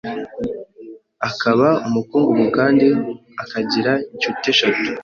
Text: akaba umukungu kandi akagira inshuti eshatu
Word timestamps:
akaba 1.29 1.67
umukungu 1.87 2.41
kandi 2.57 2.87
akagira 3.43 3.91
inshuti 4.13 4.45
eshatu 4.53 4.89